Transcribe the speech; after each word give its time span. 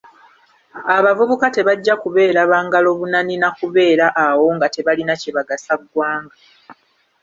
Abavubuka 0.97 1.45
tebajja 1.55 1.93
kubeera 2.03 2.39
bangalobunani 2.51 3.35
na 3.41 3.49
kubeera 3.59 4.05
awo 4.27 4.45
nga 4.55 4.67
tebalina 4.75 5.13
kye 5.21 5.31
bagasa 5.35 5.73
ggwanga. 5.81 6.35